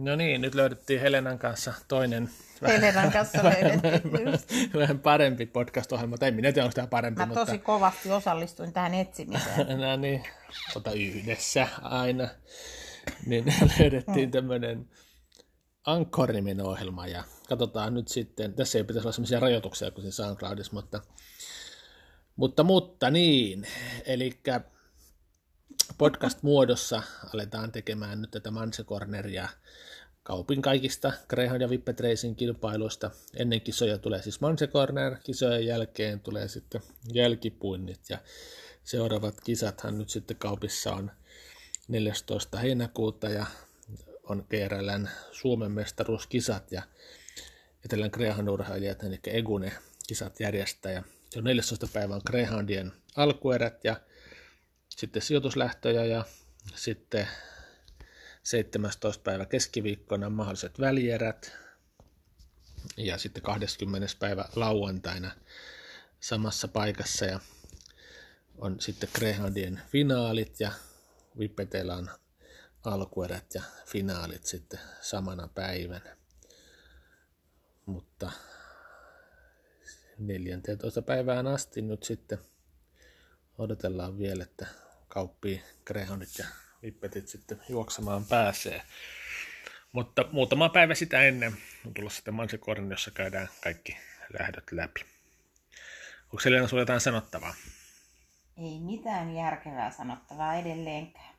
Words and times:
No 0.00 0.16
niin, 0.16 0.40
nyt 0.40 0.54
löydettiin 0.54 1.00
Helenan 1.00 1.38
kanssa 1.38 1.74
toinen 1.88 2.30
Helenan 2.68 3.12
kanssa 3.12 3.38
löydettiin 3.44 4.70
vähän 4.74 4.98
parempi 4.98 5.46
podcast-ohjelma. 5.46 6.18
Tai 6.18 6.30
minä 6.30 6.52
tiedä, 6.52 6.64
onko 6.64 6.74
tämä 6.74 6.86
parempi. 6.86 7.18
Mä 7.18 7.26
mutta... 7.26 7.46
tosi 7.46 7.58
kovasti 7.58 8.10
osallistuin 8.10 8.72
tähän 8.72 8.94
etsimiseen. 8.94 9.78
no 9.80 9.96
niin, 9.96 10.22
ota 10.76 10.92
yhdessä 10.92 11.68
aina. 11.82 12.28
Niin 13.26 13.44
löydettiin 13.78 14.28
mm. 14.28 14.30
tämmöinen 14.30 14.88
Anchor-niminen 15.86 16.66
ohjelma 16.66 17.06
ja 17.06 17.24
katsotaan 17.48 17.94
nyt 17.94 18.08
sitten, 18.08 18.54
tässä 18.54 18.78
ei 18.78 18.84
pitäisi 18.84 19.06
olla 19.06 19.12
sellaisia 19.12 19.40
rajoituksia 19.40 19.90
kuin 19.90 20.02
siinä 20.02 20.12
SoundCloudissa, 20.12 20.72
mutta, 20.72 21.00
mutta, 22.36 22.62
mutta 22.62 23.10
niin, 23.10 23.66
eli 24.06 24.40
podcast-muodossa 25.98 27.02
aletaan 27.34 27.72
tekemään 27.72 28.20
nyt 28.20 28.30
tätä 28.30 28.50
Manse 28.50 28.84
Corneria 28.84 29.48
kaupin 30.22 30.62
kaikista 30.62 31.12
Greyhound 31.28 31.62
ja 31.62 31.70
Vippet 31.70 32.00
Racing 32.00 32.36
kilpailuista. 32.36 33.10
Ennen 33.36 33.60
kisoja 33.60 33.98
tulee 33.98 34.22
siis 34.22 34.40
Manse 34.40 34.66
Corner, 34.66 35.16
kisojen 35.24 35.66
jälkeen 35.66 36.20
tulee 36.20 36.48
sitten 36.48 36.82
jälkipuinnit 37.12 38.00
ja 38.08 38.18
seuraavat 38.84 39.40
kisathan 39.40 39.98
nyt 39.98 40.08
sitten 40.08 40.36
kaupissa 40.36 40.92
on 40.92 41.10
14. 41.88 42.58
heinäkuuta 42.58 43.28
ja 43.28 43.46
on 44.22 44.46
GRLn 44.50 45.08
Suomen 45.32 45.72
mestaruuskisat 45.72 46.72
ja 46.72 46.82
Etelän 47.84 48.10
Greyhound-urheilijat, 48.10 49.02
eli 49.02 49.20
Egune 49.26 49.72
kisat 50.08 50.40
järjestää. 50.40 50.92
Ja 50.92 51.02
se 51.30 51.38
on 51.38 51.44
14. 51.44 51.86
päivän 51.92 52.20
Greyhoundien 52.26 52.92
alkuerät 53.16 53.84
ja 53.84 53.96
sitten 55.00 55.22
sijoituslähtöjä 55.22 56.04
ja 56.04 56.24
sitten 56.74 57.28
17. 58.42 59.22
päivä 59.24 59.46
keskiviikkona 59.46 60.30
mahdolliset 60.30 60.80
välierät 60.80 61.52
ja 62.96 63.18
sitten 63.18 63.42
20. 63.42 64.08
päivä 64.18 64.44
lauantaina 64.56 65.30
samassa 66.20 66.68
paikassa 66.68 67.24
ja 67.24 67.40
on 68.58 68.80
sitten 68.80 69.08
Greyhoundien 69.14 69.80
finaalit 69.88 70.60
ja 70.60 70.72
Vippeteillä 71.38 71.96
on 71.96 72.10
alkuerät 72.84 73.54
ja 73.54 73.62
finaalit 73.86 74.46
sitten 74.46 74.80
samana 75.00 75.48
päivänä. 75.54 76.16
Mutta 77.86 78.32
14. 80.18 81.02
päivään 81.02 81.46
asti 81.46 81.82
nyt 81.82 82.02
sitten 82.02 82.38
odotellaan 83.58 84.18
vielä, 84.18 84.42
että 84.42 84.66
kauppii 85.10 85.62
Greyhoundit 85.86 86.38
ja 86.38 86.46
Vippetit 86.82 87.28
sitten 87.28 87.60
juoksemaan 87.68 88.24
pääsee. 88.24 88.82
Mutta 89.92 90.24
muutama 90.32 90.68
päivä 90.68 90.94
sitä 90.94 91.22
ennen 91.22 91.56
on 91.86 91.94
tullut 91.94 92.12
sitten 92.12 92.34
Mansikorni, 92.34 92.90
jossa 92.90 93.10
käydään 93.10 93.48
kaikki 93.62 93.96
lähdöt 94.38 94.72
läpi. 94.72 95.00
Onko 96.24 96.40
Selena 96.40 96.66
sinulla 96.66 96.82
jotain 96.82 97.00
sanottavaa? 97.00 97.54
Ei 98.56 98.78
mitään 98.78 99.34
järkevää 99.34 99.90
sanottavaa 99.90 100.54
edelleenkään. 100.54 101.29